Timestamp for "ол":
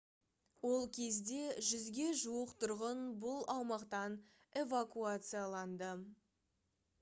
0.69-0.85